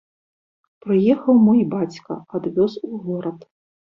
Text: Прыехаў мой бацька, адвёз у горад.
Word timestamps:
Прыехаў 0.85 1.35
мой 1.47 1.61
бацька, 1.75 2.17
адвёз 2.39 2.73
у 2.89 3.03
горад. 3.05 3.39